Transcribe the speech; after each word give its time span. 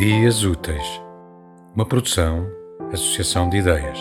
Ideias 0.00 0.44
Úteis, 0.44 0.82
uma 1.76 1.84
produção, 1.84 2.50
associação 2.90 3.50
de 3.50 3.58
ideias. 3.58 3.98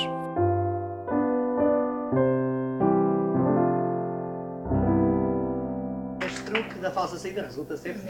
Este 6.25 6.41
truque 6.43 6.75
da 6.75 6.89
falsa 6.89 7.19
saída 7.19 7.41
resulta 7.41 7.75
sempre. 7.75 8.01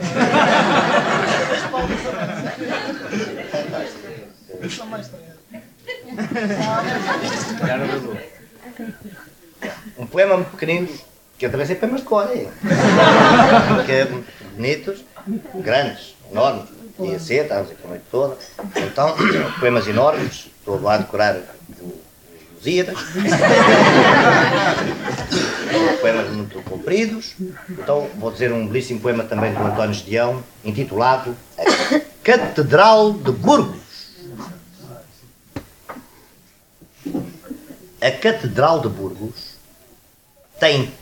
Um 9.98 10.06
poema 10.06 10.36
muito 10.36 10.52
pequenino, 10.52 10.88
que 11.40 11.48
eu 11.48 11.50
também 11.50 11.66
sei 11.66 11.76
poemas 11.76 12.02
de 12.02 12.06
cor, 12.06 12.26
é? 12.26 12.52
que 13.84 13.92
é 13.92 14.08
bonitos, 14.56 15.04
grandes, 15.64 16.16
enormes, 16.32 16.79
estávamos 17.06 17.72
aqui 17.72 17.82
a 17.84 17.88
noite 17.88 18.04
toda. 18.12 18.38
Então, 18.76 19.16
poemas 19.60 19.88
enormes, 19.88 20.50
estou 20.60 20.80
lá 20.82 20.96
a 20.96 20.98
decorar 20.98 21.38
o 21.82 22.10
Lusíadas. 22.60 23.00
poemas 26.02 26.30
muito 26.32 26.62
compridos. 26.64 27.36
Então, 27.70 28.10
vou 28.18 28.32
dizer 28.32 28.52
um 28.52 28.68
belíssimo 28.68 29.00
poema 29.00 29.24
também 29.24 29.54
do 29.54 29.62
António 29.62 29.94
Gedeão, 29.94 30.44
intitulado 30.64 31.36
A 31.58 31.64
Catedral 32.22 33.14
de 33.14 33.32
Burgos. 33.32 33.80
A 38.02 38.12
Catedral 38.12 38.82
de 38.82 38.90
Burgos 38.90 39.56
tem 40.60 40.94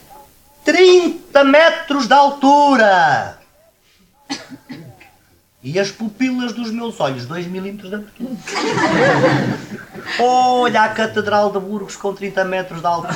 30 0.64 1.44
metros 1.44 2.08
de 2.08 2.14
altura. 2.14 3.40
E 5.68 5.78
as 5.78 5.92
pupilas 5.92 6.54
dos 6.54 6.72
meus 6.72 6.98
olhos, 7.02 7.26
2 7.26 7.46
milímetros 7.48 7.90
de 7.90 7.96
abertura. 7.98 8.30
Olha 10.18 10.84
a 10.84 10.90
Catedral 10.90 11.52
de 11.52 11.60
Burgos 11.60 11.98
com 11.98 12.14
30 12.14 12.46
metros 12.46 12.80
de 12.80 12.88
altura. 12.88 13.14